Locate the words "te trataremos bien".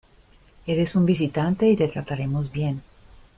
1.75-2.81